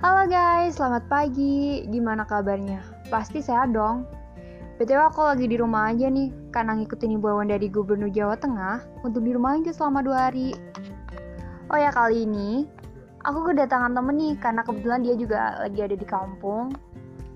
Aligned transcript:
Halo 0.00 0.24
guys, 0.32 0.80
selamat 0.80 1.12
pagi. 1.12 1.84
Gimana 1.92 2.24
kabarnya? 2.24 2.80
Pasti 3.12 3.44
sehat 3.44 3.76
dong. 3.76 4.08
BTW 4.80 4.96
aku 4.96 5.20
lagi 5.28 5.44
di 5.44 5.60
rumah 5.60 5.92
aja 5.92 6.08
nih, 6.08 6.32
karena 6.48 6.72
ngikutin 6.72 7.20
imbauan 7.20 7.52
dari 7.52 7.68
Gubernur 7.68 8.08
Jawa 8.08 8.32
Tengah 8.40 8.80
untuk 9.04 9.28
di 9.28 9.36
rumah 9.36 9.60
aja 9.60 9.76
selama 9.76 10.00
dua 10.00 10.32
hari. 10.32 10.56
Oh 11.68 11.76
ya 11.76 11.92
kali 11.92 12.24
ini, 12.24 12.64
aku 13.28 13.52
kedatangan 13.52 13.92
temen 13.92 14.16
nih, 14.16 14.40
karena 14.40 14.64
kebetulan 14.64 15.04
dia 15.04 15.14
juga 15.20 15.60
lagi 15.68 15.80
ada 15.84 15.96
di 16.00 16.06
kampung. 16.08 16.72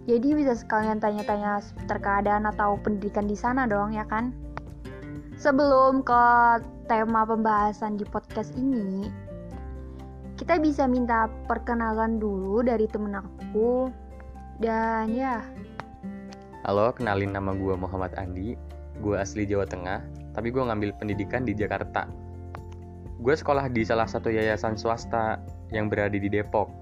Jadi 0.09 0.33
bisa 0.33 0.57
sekalian 0.57 1.05
tanya-tanya 1.05 1.61
seputar 1.61 2.01
keadaan 2.01 2.49
atau 2.49 2.81
pendidikan 2.81 3.29
di 3.29 3.37
sana 3.37 3.69
dong, 3.69 3.93
ya 3.93 4.09
kan? 4.09 4.33
Sebelum 5.37 6.01
ke 6.01 6.25
tema 6.89 7.29
pembahasan 7.29 8.01
di 8.01 8.09
podcast 8.09 8.57
ini, 8.57 9.13
kita 10.35 10.59
bisa 10.59 10.91
minta 10.91 11.31
perkenalan 11.47 12.19
dulu 12.19 12.63
dari 12.67 12.91
temen 12.91 13.15
aku. 13.15 13.91
Dan 14.59 15.11
ya, 15.15 15.43
Halo, 16.65 16.97
kenalin 16.97 17.37
nama 17.37 17.53
gue 17.53 17.77
Muhammad 17.77 18.17
Andi. 18.17 18.57
Gue 19.05 19.21
asli 19.21 19.45
Jawa 19.45 19.69
Tengah, 19.69 20.01
tapi 20.33 20.49
gue 20.49 20.65
ngambil 20.65 20.97
pendidikan 20.97 21.45
di 21.45 21.53
Jakarta. 21.53 22.09
Gue 23.21 23.37
sekolah 23.37 23.69
di 23.69 23.85
salah 23.85 24.09
satu 24.09 24.33
yayasan 24.33 24.79
swasta 24.81 25.45
yang 25.75 25.93
berada 25.93 26.17
di 26.17 26.25
Depok. 26.25 26.73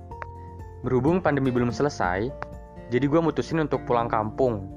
Berhubung 0.87 1.19
pandemi 1.19 1.51
belum 1.51 1.75
selesai, 1.75 2.31
jadi 2.95 3.07
gue 3.11 3.21
mutusin 3.27 3.59
untuk 3.59 3.83
pulang 3.83 4.07
kampung. 4.07 4.71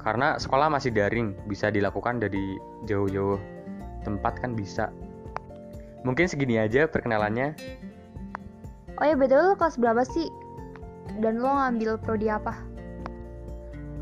Karena 0.00 0.40
sekolah 0.40 0.72
masih 0.72 0.96
daring, 0.96 1.36
bisa 1.44 1.68
dilakukan 1.68 2.16
dari 2.16 2.56
jauh-jauh 2.88 3.36
tempat 4.00 4.40
kan 4.40 4.56
bisa. 4.56 4.88
Mungkin 6.08 6.24
segini 6.24 6.56
aja 6.56 6.88
perkenalannya. 6.88 7.52
Oh 9.02 9.06
ya 9.10 9.18
betul 9.18 9.42
lo 9.42 9.58
kelas 9.58 9.74
berapa 9.82 10.06
sih? 10.06 10.30
Dan 11.18 11.42
lo 11.42 11.50
ngambil 11.50 11.98
prodi 11.98 12.30
apa? 12.30 12.54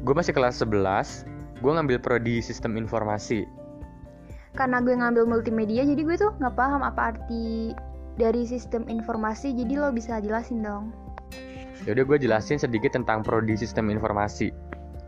Gue 0.05 0.13
masih 0.13 0.37
kelas 0.37 0.61
11, 0.61 1.25
gue 1.65 1.73
ngambil 1.73 1.97
prodi 2.05 2.45
sistem 2.45 2.77
informasi. 2.77 3.49
Karena 4.53 4.85
gue 4.85 4.93
ngambil 4.93 5.25
multimedia, 5.25 5.89
jadi 5.89 6.05
gue 6.05 6.17
tuh 6.21 6.37
nggak 6.37 6.53
paham 6.53 6.85
apa 6.85 7.17
arti 7.17 7.73
dari 8.21 8.45
sistem 8.45 8.85
informasi. 8.93 9.57
Jadi 9.57 9.81
lo 9.81 9.89
bisa 9.89 10.21
jelasin 10.21 10.61
dong. 10.61 10.93
Yaudah 11.89 12.05
gue 12.05 12.19
jelasin 12.21 12.61
sedikit 12.61 12.93
tentang 12.93 13.25
prodi 13.25 13.57
sistem 13.57 13.89
informasi. 13.89 14.53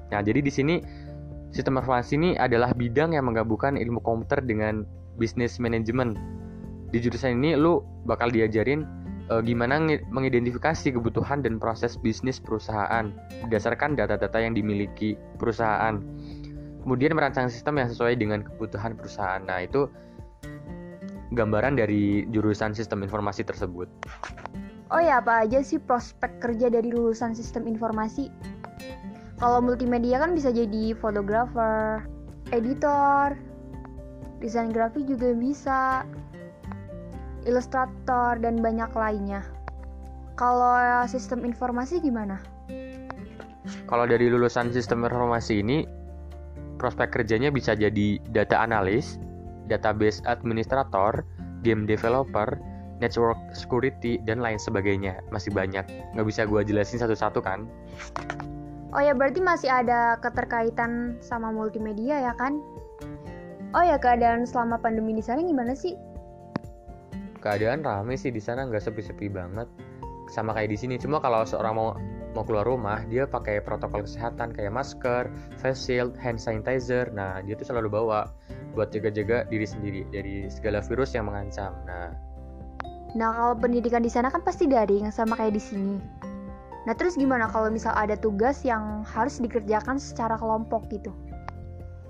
Nah, 0.09 0.25
jadi 0.25 0.41
di 0.41 0.49
sini 0.49 0.81
sistem 1.53 1.77
informasi 1.77 2.17
ini 2.17 2.31
adalah 2.41 2.73
bidang 2.73 3.13
yang 3.13 3.29
menggabungkan 3.29 3.77
ilmu 3.77 4.01
komputer 4.01 4.41
dengan 4.41 4.89
bisnis 5.21 5.61
manajemen. 5.61 6.17
Di 6.89 7.01
jurusan 7.01 7.45
ini 7.45 7.61
lu 7.61 7.85
bakal 8.09 8.33
diajarin 8.33 9.02
e, 9.33 9.41
gimana 9.49 9.81
ngi- 9.81 10.05
mengidentifikasi 10.13 10.93
kebutuhan 10.93 11.41
dan 11.41 11.57
proses 11.57 11.97
bisnis 11.97 12.37
perusahaan 12.37 13.09
berdasarkan 13.49 13.97
data-data 13.97 14.37
yang 14.37 14.53
dimiliki 14.53 15.17
perusahaan. 15.41 15.97
Kemudian 16.85 17.17
merancang 17.17 17.49
sistem 17.49 17.81
yang 17.81 17.89
sesuai 17.89 18.19
dengan 18.19 18.45
kebutuhan 18.45 18.99
perusahaan. 18.99 19.41
Nah, 19.41 19.65
itu 19.65 19.87
gambaran 21.33 21.81
dari 21.81 22.29
jurusan 22.29 22.77
sistem 22.77 23.01
informasi 23.07 23.47
tersebut. 23.47 23.89
Oh 24.93 25.01
ya 25.01 25.25
apa 25.25 25.49
aja 25.49 25.65
sih 25.65 25.81
prospek 25.81 26.43
kerja 26.45 26.69
dari 26.69 26.93
lulusan 26.93 27.33
sistem 27.33 27.65
informasi? 27.65 28.29
Kalau 29.41 29.65
multimedia 29.65 30.21
kan 30.21 30.37
bisa 30.37 30.53
jadi 30.53 30.93
fotografer, 30.93 32.05
editor, 32.53 33.35
desain 34.45 34.69
grafik 34.69 35.09
juga 35.09 35.33
bisa, 35.33 36.05
ilustrator 37.45 38.39
dan 38.39 38.63
banyak 38.63 38.91
lainnya. 38.95 39.43
Kalau 40.39 41.05
sistem 41.07 41.45
informasi 41.45 42.01
gimana? 42.01 42.41
Kalau 43.87 44.09
dari 44.09 44.33
lulusan 44.33 44.73
sistem 44.73 45.05
informasi 45.05 45.61
ini, 45.61 45.85
prospek 46.81 47.21
kerjanya 47.21 47.53
bisa 47.53 47.77
jadi 47.77 48.19
data 48.33 48.59
analis, 48.59 49.21
database 49.69 50.25
administrator, 50.27 51.23
game 51.63 51.87
developer, 51.87 52.59
network 52.99 53.39
security, 53.55 54.19
dan 54.27 54.43
lain 54.43 54.59
sebagainya. 54.59 55.21
Masih 55.31 55.55
banyak, 55.55 55.85
nggak 56.17 56.27
bisa 56.27 56.43
gue 56.49 56.65
jelasin 56.67 56.99
satu-satu 56.99 57.39
kan? 57.45 57.69
Oh 58.93 59.01
ya 59.01 59.17
berarti 59.17 59.41
masih 59.41 59.73
ada 59.73 60.21
keterkaitan 60.21 61.17
sama 61.25 61.49
multimedia 61.49 62.19
ya 62.19 62.35
kan? 62.37 62.61
Oh 63.73 63.81
ya 63.81 63.97
keadaan 63.97 64.45
selama 64.45 64.77
pandemi 64.77 65.17
di 65.17 65.25
sana 65.25 65.41
gimana 65.41 65.73
sih? 65.73 65.97
Keadaan 67.43 67.83
rame 67.83 68.15
sih 68.15 68.31
di 68.31 68.39
sana 68.39 68.63
nggak 68.65 68.87
sepi-sepi 68.87 69.27
banget, 69.27 69.67
sama 70.31 70.55
kayak 70.55 70.71
di 70.71 70.79
sini. 70.79 70.95
Cuma 70.97 71.19
kalau 71.19 71.43
seorang 71.43 71.75
mau 71.75 71.99
mau 72.33 72.47
keluar 72.47 72.65
rumah, 72.65 73.05
dia 73.11 73.29
pakai 73.29 73.61
protokol 73.61 74.09
kesehatan 74.09 74.57
kayak 74.57 74.73
masker, 74.73 75.29
face 75.61 75.83
shield, 75.85 76.17
hand 76.17 76.41
sanitizer. 76.41 77.11
Nah, 77.13 77.45
dia 77.45 77.59
tuh 77.59 77.69
selalu 77.69 77.93
bawa 77.93 78.31
buat 78.73 78.89
jaga-jaga 78.89 79.45
diri 79.53 79.69
sendiri 79.69 80.09
dari 80.09 80.49
segala 80.49 80.81
virus 80.81 81.13
yang 81.13 81.29
mengancam. 81.29 81.77
Nah, 81.85 82.33
Nah 83.13 83.29
kalau 83.37 83.55
pendidikan 83.61 84.01
di 84.01 84.09
sana 84.09 84.33
kan 84.33 84.41
pasti 84.41 84.65
daring 84.65 85.13
sama 85.13 85.37
kayak 85.37 85.53
di 85.53 85.63
sini. 85.63 85.97
Nah 86.89 86.97
terus 86.97 87.15
gimana 87.15 87.45
kalau 87.47 87.69
misal 87.69 87.93
ada 87.93 88.17
tugas 88.17 88.65
yang 88.65 89.05
harus 89.05 89.37
dikerjakan 89.37 90.01
secara 90.01 90.41
kelompok 90.41 90.89
gitu? 90.89 91.13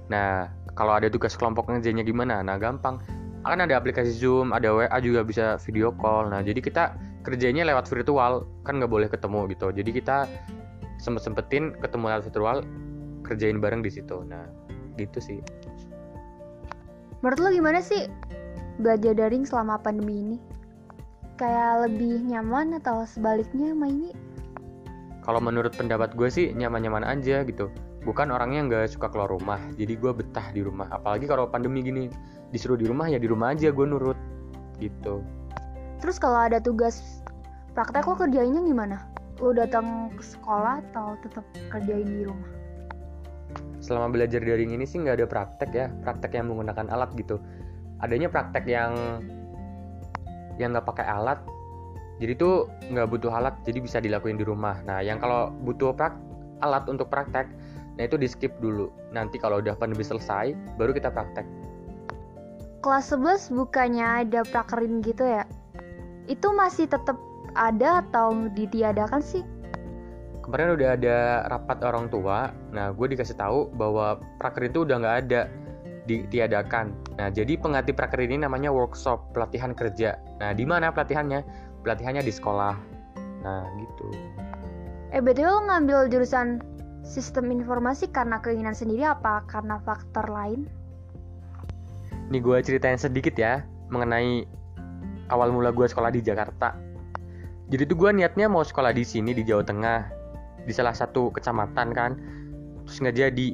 Nah, 0.07 0.47
kalau 0.79 0.95
ada 0.95 1.11
tugas 1.11 1.35
kelompok 1.35 1.69
ngerjainnya 1.69 2.07
gimana? 2.07 2.45
Nah, 2.45 2.57
gampang. 2.61 3.01
Kan 3.43 3.59
ada 3.59 3.75
aplikasi 3.75 4.15
Zoom, 4.15 4.55
ada 4.55 4.71
WA 4.71 4.99
juga 5.03 5.27
bisa 5.27 5.59
video 5.67 5.91
call. 5.91 6.31
Nah, 6.31 6.41
jadi 6.47 6.63
kita 6.63 6.95
kerjanya 7.27 7.67
lewat 7.67 7.91
virtual, 7.91 8.47
kan 8.63 8.79
nggak 8.79 8.91
boleh 8.91 9.09
ketemu 9.11 9.51
gitu. 9.51 9.75
Jadi 9.75 9.91
kita 9.91 10.31
sempet-sempetin 11.03 11.75
ketemu 11.83 12.05
lewat 12.15 12.23
virtual, 12.31 12.57
kerjain 13.27 13.59
bareng 13.59 13.83
di 13.83 13.91
situ. 13.91 14.23
Nah, 14.23 14.47
gitu 14.95 15.19
sih. 15.19 15.43
Menurut 17.23 17.39
lo 17.39 17.49
gimana 17.55 17.79
sih 17.83 18.07
belajar 18.79 19.15
daring 19.15 19.47
selama 19.47 19.79
pandemi 19.79 20.23
ini? 20.23 20.39
Kayak 21.39 21.91
lebih 21.91 22.23
nyaman 22.31 22.79
atau 22.79 23.03
sebaliknya 23.07 23.75
sama 23.75 23.91
ini? 23.91 24.11
Kalau 25.23 25.39
menurut 25.39 25.75
pendapat 25.75 26.15
gue 26.19 26.31
sih 26.31 26.51
nyaman-nyaman 26.55 27.07
aja 27.07 27.47
gitu. 27.47 27.71
Bukan 28.03 28.35
orangnya 28.35 28.67
nggak 28.67 28.99
suka 28.99 29.07
keluar 29.11 29.31
rumah, 29.31 29.63
jadi 29.79 29.95
gue 29.95 30.13
betah 30.13 30.51
di 30.51 30.67
rumah. 30.67 30.91
Apalagi 30.91 31.31
kalau 31.31 31.47
pandemi 31.47 31.87
gini, 31.87 32.11
disuruh 32.51 32.75
di 32.75 32.91
rumah 32.91 33.07
ya 33.07 33.23
di 33.23 33.31
rumah 33.31 33.55
aja 33.55 33.71
gue 33.71 33.87
nurut 33.87 34.19
gitu. 34.83 35.23
Terus 36.03 36.19
kalau 36.19 36.51
ada 36.51 36.59
tugas 36.59 37.23
praktek 37.79 38.05
lo 38.11 38.19
kerjainnya 38.19 38.63
gimana? 38.67 39.07
Lo 39.39 39.55
datang 39.55 40.11
ke 40.19 40.25
sekolah 40.27 40.83
atau 40.91 41.15
tetap 41.23 41.47
kerjain 41.71 42.11
di 42.11 42.27
rumah? 42.27 42.63
selama 43.83 44.15
belajar 44.15 44.39
daring 44.39 44.79
ini 44.79 44.87
sih 44.87 45.03
nggak 45.03 45.19
ada 45.19 45.27
praktek 45.27 45.71
ya 45.75 45.87
praktek 46.07 46.39
yang 46.39 46.55
menggunakan 46.55 46.87
alat 46.87 47.11
gitu 47.19 47.43
adanya 47.99 48.31
praktek 48.31 48.65
yang 48.71 49.21
yang 50.57 50.71
nggak 50.71 50.87
pakai 50.87 51.03
alat 51.03 51.43
jadi 52.23 52.39
tuh 52.39 52.71
nggak 52.95 53.11
butuh 53.11 53.35
alat 53.35 53.59
jadi 53.67 53.83
bisa 53.83 53.99
dilakuin 53.99 54.39
di 54.39 54.47
rumah 54.47 54.79
nah 54.87 55.03
yang 55.03 55.19
kalau 55.19 55.51
butuh 55.67 55.91
prak 55.91 56.15
alat 56.63 56.87
untuk 56.87 57.11
praktek 57.11 57.51
nah 57.97 58.03
itu 58.09 58.17
di 58.17 58.29
skip 58.29 58.53
dulu. 58.63 58.89
Nanti 59.13 59.37
kalau 59.37 59.61
udah 59.61 59.77
pandemi 59.77 60.05
selesai 60.05 60.57
baru 60.77 60.93
kita 60.97 61.13
praktek. 61.13 61.45
Kelas 62.83 63.15
11 63.15 63.55
bukannya 63.55 64.27
ada 64.27 64.43
prakerin 64.43 65.05
gitu 65.07 65.23
ya? 65.23 65.47
Itu 66.27 66.51
masih 66.51 66.91
tetap 66.91 67.15
ada 67.55 68.03
atau 68.03 68.51
ditiadakan 68.57 69.23
sih? 69.23 69.47
kemarin 70.43 70.75
udah 70.75 70.99
ada 70.99 71.17
rapat 71.49 71.79
orang 71.87 72.11
tua. 72.11 72.51
Nah 72.75 72.91
gue 72.93 73.07
dikasih 73.15 73.39
tahu 73.39 73.71
bahwa 73.79 74.21
praker 74.43 74.69
itu 74.69 74.85
udah 74.85 75.01
nggak 75.01 75.17
ada 75.27 75.41
ditiadakan. 76.05 76.93
Nah 77.17 77.31
jadi 77.31 77.55
pengganti 77.57 77.95
praker 77.95 78.21
ini 78.21 78.43
namanya 78.43 78.75
workshop 78.75 79.31
pelatihan 79.33 79.73
kerja. 79.73 80.19
Nah 80.43 80.51
di 80.53 80.67
mana 80.67 80.91
pelatihannya? 80.91 81.47
Pelatihannya 81.87 82.27
di 82.27 82.33
sekolah. 82.35 82.75
Nah 83.47 83.65
gitu. 83.79 84.07
Eh 85.15 85.23
lo 85.23 85.57
ngambil 85.65 86.11
jurusan 86.11 86.61
sistem 87.03 87.51
informasi 87.51 88.09
karena 88.09 88.39
keinginan 88.39 88.75
sendiri 88.75 89.07
apa 89.07 89.43
karena 89.51 89.83
faktor 89.83 90.27
lain? 90.31 90.71
Nih 92.31 92.41
gue 92.41 92.59
ceritain 92.65 92.97
sedikit 92.97 93.37
ya 93.37 93.67
mengenai 93.93 94.47
awal 95.29 95.53
mula 95.53 95.75
gue 95.75 95.85
sekolah 95.85 96.15
di 96.15 96.25
Jakarta. 96.25 96.79
Jadi 97.69 97.83
tuh 97.89 97.97
gue 97.99 98.11
niatnya 98.13 98.49
mau 98.49 98.65
sekolah 98.65 98.95
di 98.95 99.05
sini 99.05 99.37
di 99.37 99.45
Jawa 99.45 99.65
Tengah, 99.65 100.01
di 100.65 100.73
salah 100.73 100.97
satu 100.97 101.29
kecamatan 101.33 101.89
kan. 101.93 102.13
Terus 102.89 102.99
nggak 103.03 103.17
jadi. 103.17 103.49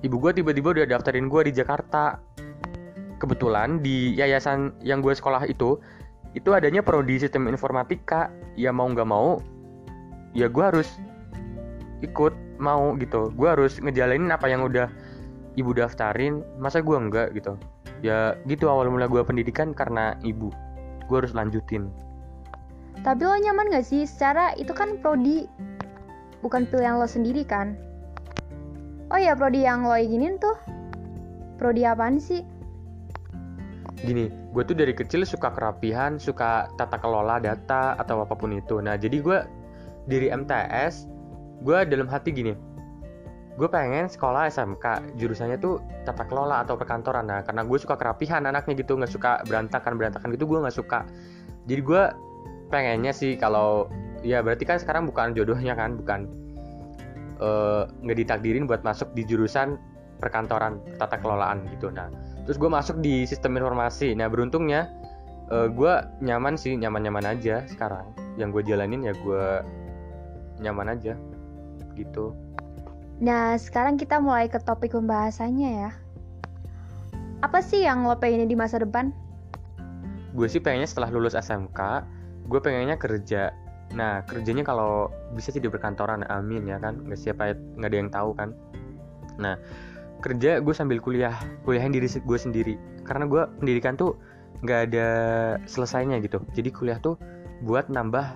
Ibu 0.00 0.16
gue 0.16 0.32
tiba-tiba 0.40 0.72
udah 0.74 0.86
daftarin 0.86 1.28
gue 1.28 1.50
di 1.50 1.52
Jakarta. 1.54 2.18
Kebetulan 3.20 3.84
di 3.84 4.16
yayasan 4.16 4.72
yang 4.80 5.04
gue 5.04 5.12
sekolah 5.12 5.44
itu, 5.44 5.76
itu 6.32 6.50
adanya 6.56 6.80
prodi 6.80 7.20
sistem 7.20 7.46
informatika. 7.52 8.32
Ya 8.56 8.72
mau 8.72 8.88
nggak 8.88 9.06
mau, 9.06 9.38
ya 10.32 10.48
gue 10.48 10.64
harus 10.64 10.88
ikut 12.00 12.32
mau 12.60 12.94
gitu. 13.00 13.32
Gue 13.34 13.48
harus 13.50 13.80
ngejalanin 13.80 14.30
apa 14.30 14.46
yang 14.46 14.62
udah 14.62 14.86
ibu 15.56 15.72
daftarin. 15.72 16.44
Masa 16.60 16.84
gue 16.84 16.96
enggak 16.96 17.32
gitu 17.32 17.56
ya 18.00 18.36
gitu 18.48 18.68
awal 18.68 18.88
mula 18.88 19.06
gue 19.06 19.20
pendidikan 19.20 19.76
karena 19.76 20.16
ibu 20.24 20.48
gue 21.08 21.16
harus 21.16 21.36
lanjutin 21.36 21.92
Tapi 23.00 23.22
lo 23.24 23.32
nyaman 23.32 23.72
gak 23.72 23.86
sih? 23.88 24.04
Secara 24.04 24.52
itu 24.60 24.76
kan 24.76 25.00
prodi 25.00 25.48
bukan 26.44 26.68
pilihan 26.68 27.00
lo 27.00 27.08
sendiri 27.08 27.48
kan? 27.48 27.72
Oh 29.08 29.16
ya 29.16 29.32
prodi 29.32 29.64
yang 29.64 29.88
lo 29.88 29.96
inginin 29.96 30.36
tuh 30.36 30.52
Prodi 31.56 31.84
apaan 31.84 32.20
sih? 32.20 32.44
Gini, 34.00 34.32
gue 34.32 34.62
tuh 34.64 34.72
dari 34.72 34.96
kecil 34.96 35.28
suka 35.28 35.52
kerapihan, 35.52 36.16
suka 36.16 36.72
tata 36.80 36.96
kelola 36.96 37.36
data 37.36 38.00
atau 38.00 38.24
apa 38.24 38.32
pun 38.32 38.56
itu. 38.56 38.80
Nah, 38.80 38.96
jadi 38.96 39.20
gue 39.20 39.38
dari 40.08 40.32
MTS, 40.32 41.04
gue 41.60 41.78
dalam 41.84 42.08
hati 42.08 42.32
gini, 42.32 42.56
gue 43.60 43.68
pengen 43.68 44.08
sekolah 44.08 44.48
SMK 44.48 45.16
jurusannya 45.20 45.60
tuh 45.60 45.84
tata 46.08 46.24
kelola 46.24 46.64
atau 46.64 46.80
perkantoran. 46.80 47.28
Nah 47.28 47.44
karena 47.44 47.60
gue 47.68 47.76
suka 47.76 48.00
kerapihan 48.00 48.40
anaknya 48.48 48.80
gitu 48.80 48.96
nggak 48.96 49.12
suka 49.12 49.44
berantakan 49.44 50.00
berantakan 50.00 50.32
gitu 50.32 50.48
gue 50.48 50.58
nggak 50.64 50.76
suka. 50.76 51.04
Jadi 51.68 51.80
gue 51.84 52.02
pengennya 52.72 53.12
sih 53.12 53.36
kalau 53.36 53.92
ya 54.24 54.40
berarti 54.40 54.64
kan 54.64 54.80
sekarang 54.80 55.04
bukan 55.04 55.36
jodohnya 55.36 55.76
kan 55.76 56.00
bukan 56.00 56.24
eh, 57.36 57.82
nggak 57.84 58.16
uh, 58.16 58.20
ditakdirin 58.24 58.64
buat 58.64 58.80
masuk 58.80 59.12
di 59.12 59.28
jurusan 59.28 59.76
perkantoran 60.24 60.80
tata 60.96 61.20
kelolaan 61.20 61.68
gitu. 61.76 61.92
Nah 61.92 62.08
terus 62.48 62.56
gue 62.56 62.70
masuk 62.72 63.04
di 63.04 63.28
sistem 63.28 63.60
informasi. 63.60 64.16
Nah 64.16 64.32
beruntungnya 64.32 64.88
uh, 65.52 65.68
gue 65.68 65.92
nyaman 66.24 66.56
sih 66.56 66.80
nyaman 66.80 67.04
nyaman 67.04 67.36
aja 67.36 67.68
sekarang. 67.68 68.08
Yang 68.40 68.56
gue 68.56 68.72
jalanin 68.72 69.04
ya 69.04 69.12
gue 69.12 69.44
nyaman 70.64 70.96
aja 70.96 71.16
gitu 71.98 72.36
Nah, 73.20 73.52
sekarang 73.60 74.00
kita 74.00 74.16
mulai 74.16 74.48
ke 74.48 74.56
topik 74.56 74.96
pembahasannya 74.96 75.70
ya. 75.84 75.92
Apa 77.44 77.60
sih 77.60 77.84
yang 77.84 78.08
lo 78.08 78.16
pengennya 78.16 78.48
di 78.48 78.56
masa 78.56 78.80
depan? 78.80 79.12
Gue 80.32 80.48
sih 80.48 80.56
pengennya 80.56 80.88
setelah 80.88 81.12
lulus 81.12 81.36
SMK, 81.36 81.80
gue 82.48 82.60
pengennya 82.64 82.96
kerja. 82.96 83.52
Nah, 83.92 84.24
kerjanya 84.24 84.64
kalau 84.64 85.12
bisa 85.36 85.52
sih 85.52 85.60
di 85.60 85.68
perkantoran, 85.68 86.24
amin 86.32 86.64
ya 86.64 86.80
kan. 86.80 86.96
Nggak 87.04 87.20
siapa, 87.20 87.52
nggak 87.76 87.88
ada 87.92 87.98
yang 88.00 88.08
tahu 88.08 88.30
kan. 88.40 88.56
Nah, 89.36 89.60
kerja 90.24 90.64
gue 90.64 90.72
sambil 90.72 90.96
kuliah, 91.04 91.36
kuliahin 91.68 91.92
diri 91.92 92.08
gue 92.08 92.38
sendiri. 92.40 92.74
Karena 93.04 93.28
gue 93.28 93.44
pendidikan 93.60 94.00
tuh 94.00 94.16
nggak 94.64 94.80
ada 94.92 95.08
selesainya 95.68 96.24
gitu. 96.24 96.40
Jadi 96.56 96.72
kuliah 96.72 96.96
tuh 96.96 97.20
buat 97.68 97.92
nambah 97.92 98.32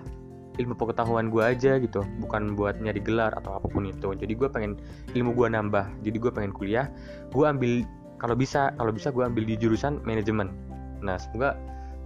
ilmu 0.55 0.79
pengetahuan 0.79 1.35
gue 1.35 1.43
aja 1.43 1.83
gitu 1.83 2.07
bukan 2.23 2.55
buat 2.55 2.79
nyari 2.79 3.03
gelar 3.03 3.35
atau 3.35 3.59
apa 3.59 3.67
pun 3.67 3.87
itu. 3.87 4.15
Jadi 4.15 4.33
gue 4.39 4.49
pengen 4.51 4.79
ilmu 5.15 5.35
gue 5.35 5.49
nambah 5.51 5.87
jadi 6.07 6.17
gue 6.19 6.31
pengen 6.31 6.53
kuliah 6.55 6.87
gue 7.35 7.45
ambil 7.45 7.83
kalau 8.23 8.39
bisa 8.39 8.71
kalau 8.79 8.95
bisa 8.95 9.11
gue 9.11 9.25
ambil 9.27 9.45
di 9.45 9.59
jurusan 9.59 9.99
manajemen. 10.07 10.55
Nah 11.03 11.19
semoga 11.19 11.59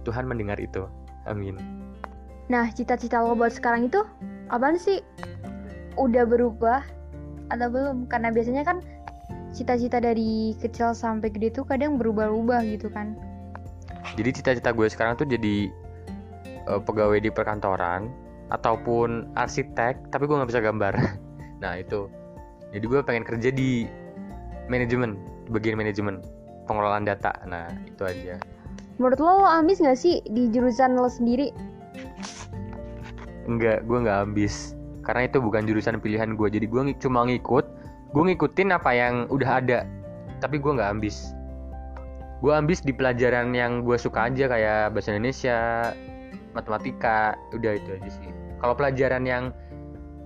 Tuhan 0.03 0.25
mendengar 0.25 0.57
itu. 0.57 0.89
Amin. 1.29 1.59
Nah 2.49 2.65
cita-cita 2.73 3.21
lo 3.21 3.37
buat 3.37 3.53
sekarang 3.53 3.87
itu 3.87 4.01
apaan 4.49 4.75
sih? 4.75 5.05
Udah 5.95 6.25
berubah 6.25 6.81
atau 7.53 7.67
belum? 7.69 8.09
Karena 8.09 8.33
biasanya 8.33 8.65
kan 8.65 8.81
cita-cita 9.53 10.01
dari 10.01 10.57
kecil 10.57 10.93
sampai 10.93 11.29
gede 11.33 11.61
tuh 11.61 11.65
kadang 11.65 11.97
berubah-ubah 12.01 12.65
gitu 12.65 12.89
kan. 12.89 13.13
Jadi 14.17 14.41
cita-cita 14.41 14.73
gue 14.73 14.87
sekarang 14.89 15.17
tuh 15.17 15.29
jadi 15.29 15.69
uh, 16.69 16.81
pegawai 16.81 17.21
di 17.21 17.29
perkantoran 17.29 18.09
ataupun 18.49 19.29
arsitek 19.37 20.09
tapi 20.09 20.23
gue 20.25 20.35
nggak 20.35 20.51
bisa 20.51 20.63
gambar. 20.63 20.95
Nah 21.59 21.75
itu. 21.75 22.07
Jadi 22.71 22.85
gue 22.87 23.03
pengen 23.03 23.27
kerja 23.27 23.51
di 23.51 23.83
manajemen 24.71 25.19
di 25.43 25.51
bagian 25.51 25.75
manajemen 25.75 26.23
pengelolaan 26.71 27.03
data. 27.03 27.35
Nah 27.43 27.67
itu 27.83 27.99
aja. 28.07 28.39
Menurut 28.95 29.19
lo 29.19 29.43
lo 29.43 29.47
ambis 29.47 29.83
nggak 29.83 29.99
sih 29.99 30.23
di 30.31 30.47
jurusan 30.55 30.95
lo 30.95 31.11
sendiri? 31.11 31.51
Enggak 33.43 33.83
gue 33.83 33.97
nggak 34.07 34.31
ambis. 34.31 34.71
Karena 35.03 35.27
itu 35.27 35.43
bukan 35.43 35.67
jurusan 35.67 35.99
pilihan 35.99 36.39
gue 36.39 36.47
jadi 36.47 36.63
gue 36.63 36.95
cuma 37.03 37.27
ngikut. 37.27 37.67
Gue 38.15 38.23
ngikutin 38.31 38.71
apa 38.71 38.95
yang 38.95 39.27
udah 39.27 39.59
ada 39.59 39.83
tapi 40.39 40.63
gue 40.63 40.71
nggak 40.79 40.95
ambis. 40.95 41.35
Gue 42.39 42.55
ambis 42.55 42.79
di 42.79 42.95
pelajaran 42.95 43.51
yang 43.51 43.83
gue 43.83 43.99
suka 43.99 44.31
aja 44.31 44.47
kayak 44.47 44.95
bahasa 44.95 45.11
Indonesia 45.11 45.91
matematika 46.53 47.37
udah 47.53 47.77
itu 47.77 47.89
aja 47.95 48.09
sih. 48.09 48.29
Kalau 48.59 48.75
pelajaran 48.75 49.23
yang 49.23 49.43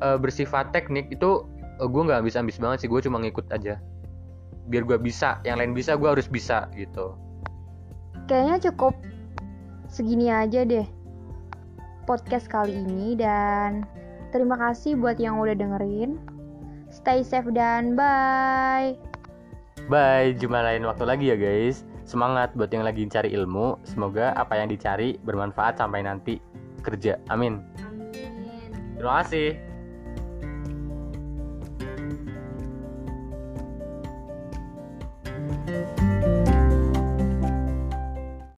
uh, 0.02 0.18
bersifat 0.18 0.74
teknik 0.74 1.12
itu 1.14 1.46
uh, 1.80 1.88
gue 1.88 2.02
nggak 2.04 2.24
bisa 2.26 2.42
ambis 2.42 2.58
banget 2.58 2.86
sih 2.86 2.90
gue 2.90 3.02
cuma 3.04 3.22
ngikut 3.22 3.48
aja. 3.54 3.80
Biar 4.72 4.84
gue 4.88 4.98
bisa 5.00 5.44
yang 5.44 5.60
lain 5.60 5.76
bisa 5.76 6.00
gue 6.00 6.10
harus 6.10 6.28
bisa 6.28 6.72
gitu. 6.74 7.16
Kayaknya 8.26 8.72
cukup 8.72 8.96
segini 9.92 10.32
aja 10.32 10.64
deh 10.64 10.88
podcast 12.04 12.52
kali 12.52 12.76
ini 12.76 13.16
dan 13.16 13.88
terima 14.36 14.60
kasih 14.60 15.00
buat 15.00 15.20
yang 15.20 15.40
udah 15.40 15.56
dengerin. 15.56 16.20
Stay 16.94 17.26
safe 17.26 17.50
dan 17.52 17.98
bye. 17.98 18.96
Bye 19.92 20.36
jumpa 20.40 20.64
lain 20.64 20.88
waktu 20.88 21.04
lagi 21.04 21.26
ya 21.28 21.36
guys 21.36 21.84
semangat 22.04 22.56
buat 22.56 22.72
yang 22.72 22.86
lagi 22.86 23.08
cari 23.08 23.34
ilmu. 23.34 23.82
Semoga 23.84 24.36
apa 24.36 24.60
yang 24.60 24.72
dicari 24.72 25.18
bermanfaat 25.24 25.80
sampai 25.80 26.04
nanti. 26.06 26.40
Kerja. 26.84 27.20
Amin. 27.32 27.64
Terima 29.00 29.24
kasih. 29.24 29.73